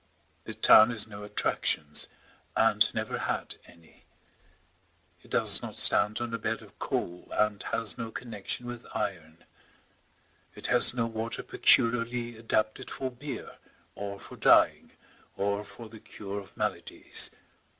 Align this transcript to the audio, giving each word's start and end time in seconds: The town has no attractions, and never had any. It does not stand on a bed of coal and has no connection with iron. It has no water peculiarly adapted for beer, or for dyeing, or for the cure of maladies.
The 0.45 0.55
town 0.55 0.89
has 0.89 1.05
no 1.05 1.21
attractions, 1.21 2.07
and 2.55 2.91
never 2.95 3.19
had 3.19 3.57
any. 3.67 4.05
It 5.21 5.29
does 5.29 5.61
not 5.61 5.77
stand 5.77 6.19
on 6.19 6.33
a 6.33 6.39
bed 6.39 6.63
of 6.63 6.79
coal 6.79 7.27
and 7.37 7.61
has 7.61 7.99
no 7.99 8.09
connection 8.09 8.65
with 8.65 8.87
iron. 8.95 9.45
It 10.55 10.65
has 10.65 10.95
no 10.95 11.05
water 11.05 11.43
peculiarly 11.43 12.35
adapted 12.35 12.89
for 12.89 13.11
beer, 13.11 13.57
or 13.93 14.19
for 14.19 14.37
dyeing, 14.37 14.93
or 15.37 15.63
for 15.63 15.87
the 15.87 15.99
cure 15.99 16.39
of 16.39 16.57
maladies. 16.57 17.29